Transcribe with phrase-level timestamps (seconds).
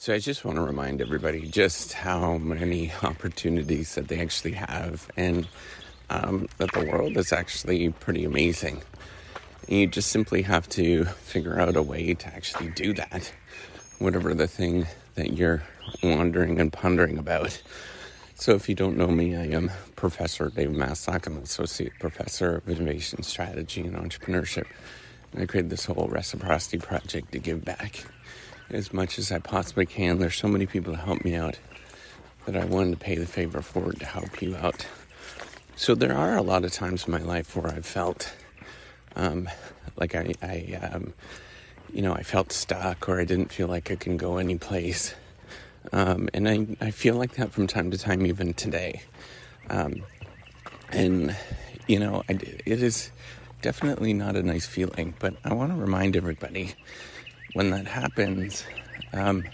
[0.00, 5.10] So I just want to remind everybody just how many opportunities that they actually have,
[5.16, 5.48] and
[6.08, 8.82] um, that the world is actually pretty amazing.
[9.66, 13.32] You just simply have to figure out a way to actually do that,
[13.98, 15.64] whatever the thing that you're
[16.00, 17.60] wondering and pondering about.
[18.36, 21.26] So, if you don't know me, I am Professor Dave Maslach.
[21.26, 24.66] I'm an associate professor of innovation strategy and entrepreneurship.
[25.32, 28.04] And I created this whole reciprocity project to give back
[28.70, 30.18] as much as I possibly can.
[30.18, 31.58] There's so many people to help me out
[32.46, 34.86] that I wanted to pay the favor forward to help you out.
[35.76, 38.32] So there are a lot of times in my life where I've felt
[39.16, 39.48] um,
[39.96, 41.14] like I, I um,
[41.92, 45.14] you know, I felt stuck or I didn't feel like I can go any place.
[45.92, 49.02] Um, and I, I feel like that from time to time, even today.
[49.70, 50.02] Um,
[50.90, 51.36] and,
[51.86, 53.10] you know, I, it is
[53.62, 56.74] definitely not a nice feeling, but I want to remind everybody
[57.54, 58.64] when that happens,
[59.12, 59.44] um,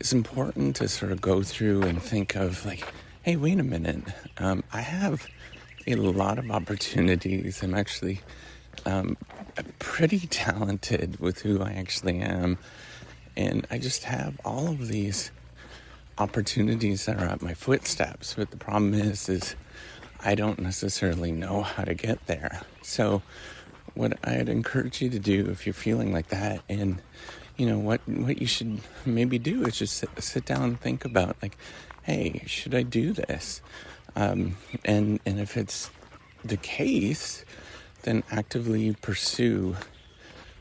[0.00, 2.84] it's important to sort of go through and think of like,
[3.22, 4.02] hey, wait a minute.
[4.38, 5.26] Um, I have
[5.86, 7.62] a lot of opportunities.
[7.62, 8.20] I'm actually
[8.86, 9.16] um,
[9.78, 12.58] pretty talented with who I actually am.
[13.36, 15.30] And I just have all of these
[16.18, 18.34] opportunities that are at my footsteps.
[18.36, 19.56] But the problem is, is
[20.20, 22.62] I don't necessarily know how to get there.
[22.82, 23.22] So
[23.94, 26.62] what I'd encourage you to do if you're feeling like that.
[26.68, 27.00] And
[27.56, 31.04] you know what what you should maybe do is just sit, sit down and think
[31.04, 31.56] about like
[32.02, 33.60] hey should I do this?
[34.16, 35.90] Um, and and if it's
[36.44, 37.44] the case
[38.02, 39.76] then actively pursue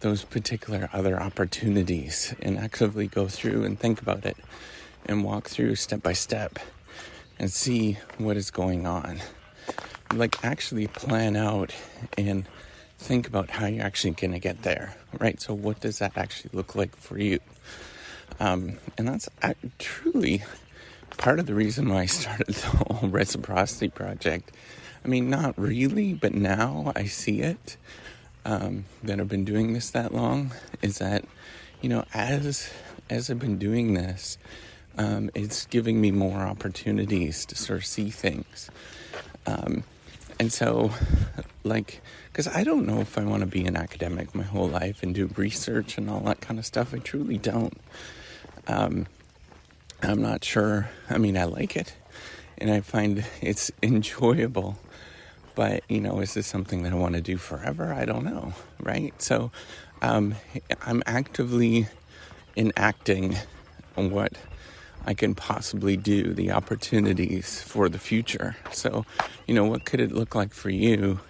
[0.00, 4.36] those particular other opportunities and actively go through and think about it
[5.06, 6.58] and walk through step by step
[7.38, 9.20] and see what is going on.
[10.12, 11.74] Like actually plan out
[12.16, 12.46] and
[12.98, 15.40] think about how you're actually going to get there, right?
[15.40, 17.40] So, what does that actually look like for you?
[18.40, 19.28] Um, and that's
[19.78, 20.42] truly
[21.16, 24.52] part of the reason why I started the whole reciprocity project.
[25.04, 27.76] I mean, not really, but now I see it
[28.44, 30.52] um, that I've been doing this that long.
[30.82, 31.24] Is that
[31.80, 32.70] you know, as
[33.08, 34.38] as I've been doing this,
[34.98, 38.70] um, it's giving me more opportunities to sort of see things.
[39.46, 39.84] Um,
[40.40, 40.90] and so,
[41.66, 42.00] like,
[42.32, 45.14] because I don't know if I want to be an academic my whole life and
[45.14, 46.94] do research and all that kind of stuff.
[46.94, 47.78] I truly don't.
[48.66, 49.06] Um,
[50.02, 50.88] I'm not sure.
[51.10, 51.94] I mean, I like it
[52.58, 54.78] and I find it's enjoyable.
[55.54, 57.92] But, you know, is this something that I want to do forever?
[57.92, 59.14] I don't know, right?
[59.22, 59.50] So
[60.02, 60.34] um,
[60.82, 61.88] I'm actively
[62.56, 63.36] enacting
[63.94, 64.34] what
[65.06, 68.56] I can possibly do, the opportunities for the future.
[68.70, 69.06] So,
[69.46, 71.20] you know, what could it look like for you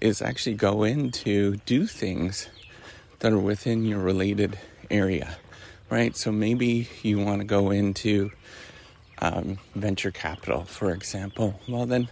[0.00, 2.48] is actually go into do things
[3.20, 4.58] that are within your related
[4.90, 5.36] area,
[5.90, 6.16] right?
[6.16, 8.30] So maybe you want to go into
[9.20, 11.60] um, venture capital, for example.
[11.68, 12.08] Well, then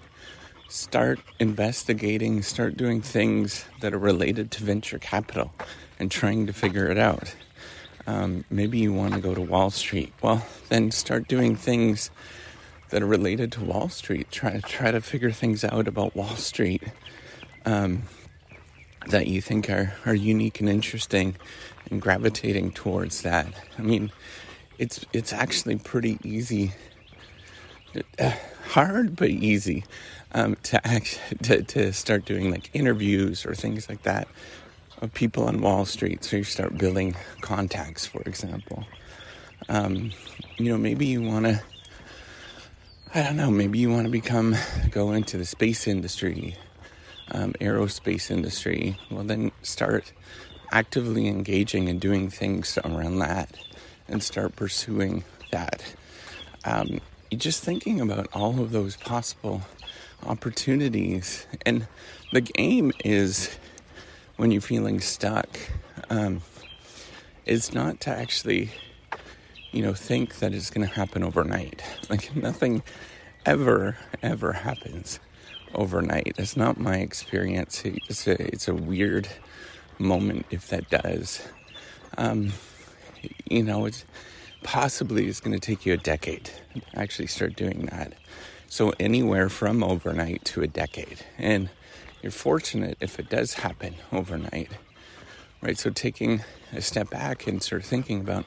[0.68, 5.52] start investigating, start doing things that are related to venture capital
[5.98, 7.34] and trying to figure it out.
[8.06, 10.12] Um, maybe you want to go to Wall Street.
[10.20, 12.10] Well, then start doing things
[12.90, 14.30] that are related to Wall Street.
[14.30, 16.82] Try to try to figure things out about Wall Street
[17.64, 18.02] um,
[19.08, 21.36] that you think are, are unique and interesting,
[21.90, 23.46] and gravitating towards that.
[23.78, 24.10] I mean,
[24.78, 26.72] it's it's actually pretty easy,
[28.18, 28.32] uh,
[28.68, 29.84] hard but easy
[30.32, 34.28] um, to act to to start doing like interviews or things like that
[35.00, 36.24] of people on Wall Street.
[36.24, 38.84] So you start building contacts, for example.
[39.68, 40.10] Um,
[40.58, 41.62] you know, maybe you want to,
[43.14, 44.56] I don't know, maybe you want to become,
[44.90, 46.56] go into the space industry,
[47.30, 48.98] um, aerospace industry.
[49.10, 50.12] Well, then start
[50.70, 53.56] actively engaging and doing things around that
[54.08, 55.94] and start pursuing that.
[56.64, 57.00] Um,
[57.34, 59.62] just thinking about all of those possible
[60.26, 61.46] opportunities.
[61.64, 61.86] And
[62.32, 63.56] the game is
[64.36, 65.48] when you're feeling stuck
[66.10, 66.42] um,
[67.46, 68.70] is not to actually,
[69.70, 71.82] you know, think that it's going to happen overnight.
[72.10, 72.82] Like nothing
[73.46, 75.18] ever, ever happens
[75.74, 76.34] overnight.
[76.36, 77.82] That's not my experience.
[77.84, 79.28] It's a, it's a weird
[79.98, 81.46] moment if that does.
[82.16, 82.52] Um,
[83.48, 84.04] you know, it's
[84.62, 86.44] possibly it's going to take you a decade
[86.74, 88.14] to actually start doing that.
[88.68, 91.24] So anywhere from overnight to a decade.
[91.38, 91.70] And
[92.22, 94.70] you're fortunate if it does happen overnight,
[95.60, 95.78] right?
[95.78, 96.42] So taking
[96.72, 98.46] a step back and sort of thinking about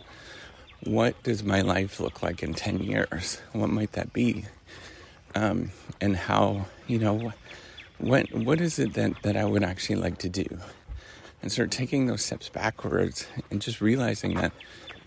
[0.83, 3.41] what does my life look like in 10 years?
[3.53, 4.45] What might that be?
[5.37, 7.31] Um, and how, you know,
[7.99, 10.45] what, what is it that, that I would actually like to do?
[11.41, 14.51] And start taking those steps backwards and just realizing that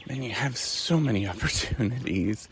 [0.06, 2.48] then you have so many opportunities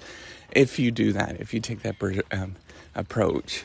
[0.52, 1.96] if you do that, if you take that
[2.32, 2.56] um,
[2.94, 3.64] approach.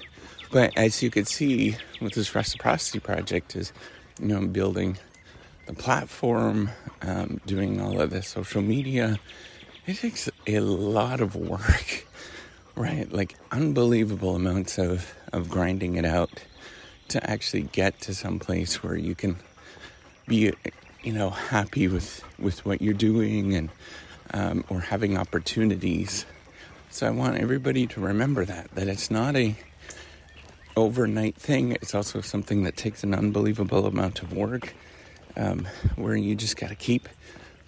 [0.51, 3.74] But as you can see with this reciprocity project, is
[4.19, 4.98] you know building
[5.65, 6.69] the platform,
[7.01, 9.19] um, doing all of the social media.
[9.88, 12.06] It takes a lot of work,
[12.75, 13.11] right?
[13.11, 16.43] Like unbelievable amounts of of grinding it out
[17.09, 19.37] to actually get to some place where you can
[20.27, 20.53] be,
[21.03, 23.69] you know, happy with with what you're doing and
[24.33, 26.25] um, or having opportunities.
[26.89, 29.55] So I want everybody to remember that that it's not a
[30.75, 31.71] overnight thing.
[31.73, 34.73] It's also something that takes an unbelievable amount of work,
[35.35, 37.07] um, where you just got to keep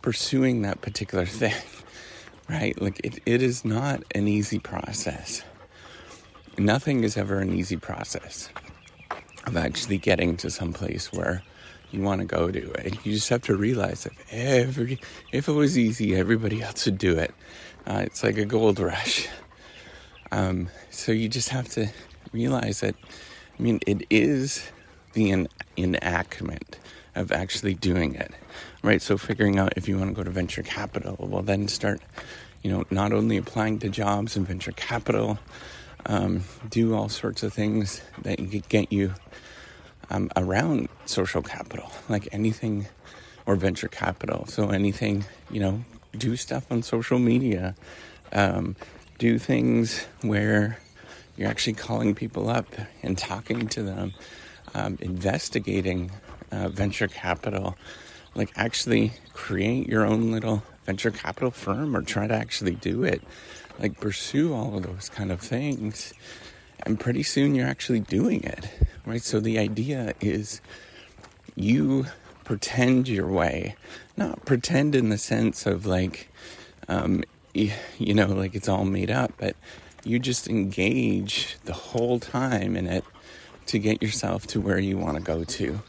[0.02, 1.54] pursuing that particular thing,
[2.50, 2.80] right?
[2.82, 5.44] Like it, it is not an easy process.
[6.58, 8.50] Nothing is ever an easy process
[9.46, 11.44] of actually getting to some place where
[11.92, 12.74] you want to go to.
[12.84, 15.00] And you just have to realize that every,
[15.32, 17.34] if it was easy, everybody else would do it.
[17.86, 19.28] Uh, it's like a gold rush.
[20.32, 21.88] Um, so you just have to
[22.32, 22.96] realize that,
[23.58, 24.72] I mean, it is
[25.14, 25.48] the en-
[25.78, 26.80] enactment
[27.16, 28.34] of actually doing it,
[28.86, 29.02] right?
[29.02, 32.02] So figuring out if you want to go to venture capital, well, then start,
[32.62, 35.40] you know, not only applying to jobs in venture capital,
[36.06, 39.16] um, do all sorts of things that could get you
[40.12, 42.86] um, around social capital, like anything
[43.48, 44.46] or venture capital.
[44.46, 45.84] So anything, you know,
[46.16, 47.76] do stuff on social media,
[48.34, 48.76] um,
[49.18, 50.78] do things where
[51.38, 52.68] you're actually calling people up
[53.02, 54.14] and talking to them,
[54.76, 56.12] um, investigating
[56.52, 57.76] uh, venture capital,
[58.36, 63.22] like actually create your own little venture capital firm or try to actually do it.
[63.80, 66.14] Like pursue all of those kind of things.
[66.86, 68.70] And pretty soon you're actually doing it,
[69.06, 69.22] right?
[69.22, 70.62] So the idea is
[71.56, 72.06] you
[72.44, 73.76] pretend your way,
[74.16, 76.30] not pretend in the sense of like,
[76.88, 77.24] um,
[77.54, 79.56] you, you know, like it's all made up, but
[80.04, 83.04] you just engage the whole time in it
[83.68, 85.82] to get yourself to where you want to go to.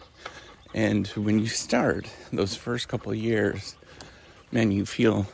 [0.77, 3.77] And when you start those first couple years,
[4.53, 5.27] man, you feel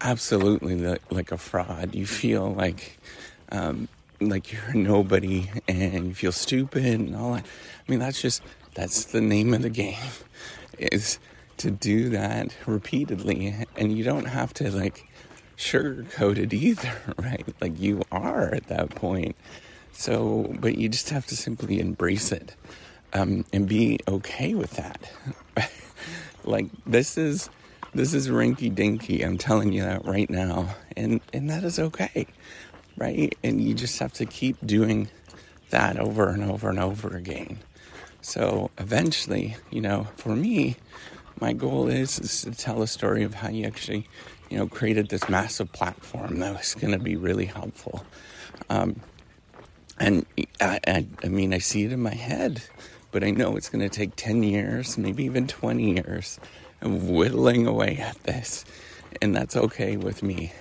[0.00, 1.96] absolutely like a fraud.
[1.96, 3.00] You feel like
[3.50, 3.88] um,
[4.20, 7.44] like you're nobody, and you feel stupid and all that.
[7.44, 8.40] I mean, that's just
[8.74, 9.98] that's the name of the game
[10.78, 11.18] is
[11.56, 15.08] to do that repeatedly, and you don't have to like
[15.58, 17.52] sugarcoat it either, right?
[17.60, 19.34] Like you are at that point.
[19.92, 22.54] So, but you just have to simply embrace it
[23.12, 25.10] um, and be okay with that.
[26.44, 27.50] like this is
[27.94, 29.22] this is rinky dinky.
[29.22, 32.26] I'm telling you that right now, and and that is okay,
[32.96, 33.34] right?
[33.42, 35.08] And you just have to keep doing
[35.70, 37.58] that over and over and over again.
[38.20, 40.76] So eventually, you know, for me,
[41.40, 44.06] my goal is, is to tell a story of how you actually
[44.52, 48.04] you know, created this massive platform that was going to be really helpful.
[48.68, 49.00] Um,
[49.98, 50.26] and
[50.60, 52.62] I, I, I mean, I see it in my head,
[53.12, 56.40] but I know it's going to take 10 years, maybe even 20 years
[56.80, 58.64] of whittling away at this.
[59.20, 60.52] And that's okay with me.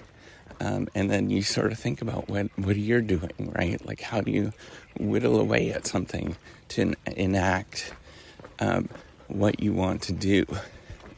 [0.59, 3.83] Um, and then you sort of think about what, what you're doing, right?
[3.83, 4.53] Like, how do you
[4.99, 6.35] whittle away at something
[6.69, 7.93] to enact
[8.59, 8.89] um,
[9.27, 10.45] what you want to do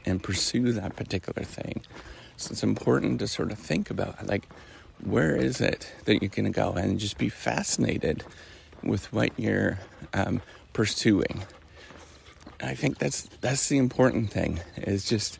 [0.06, 1.82] and pursue that particular thing?
[2.38, 4.48] So it's important to sort of think about like,
[5.04, 8.24] where is it that you're going to go and just be fascinated
[8.82, 9.80] with what you're
[10.14, 10.42] um,
[10.74, 11.44] pursuing.
[12.62, 15.40] I think that's that's the important thing is just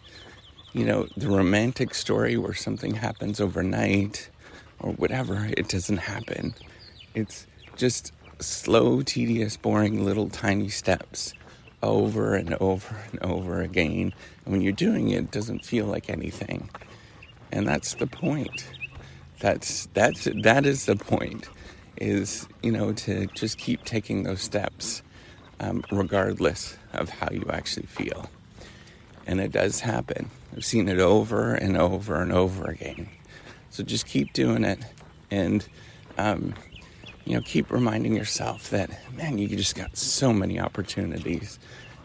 [0.74, 4.30] you know the romantic story where something happens overnight
[4.80, 6.54] or whatever it doesn't happen.
[7.14, 11.34] It's just slow, tedious, boring little tiny steps
[11.82, 14.14] over and over and over again.
[14.46, 16.70] And when you're doing it, it doesn't feel like anything.
[17.52, 18.66] And that's the point.
[19.40, 21.50] That's that's that is the point.
[21.98, 25.04] Is you know to just keep taking those steps,
[25.60, 28.30] um, regardless of how you actually feel.
[29.26, 30.30] And it does happen.
[30.56, 33.10] I've seen it over and over and over again.
[33.70, 34.80] So just keep doing it,
[35.32, 35.68] and
[36.18, 36.54] um,
[37.26, 41.58] you know, keep reminding yourself that, man, you just got so many opportunities,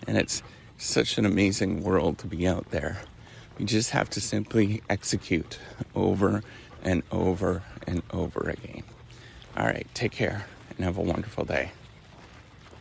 [0.07, 0.43] and it's
[0.78, 3.02] such an amazing world to be out there.
[3.59, 5.59] You just have to simply execute
[5.95, 6.43] over
[6.83, 8.85] and over and over again.
[9.57, 11.73] All right, take care and have a wonderful day.